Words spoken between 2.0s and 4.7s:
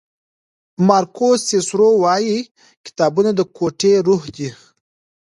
وایي کتابونه د کوټې روح دی.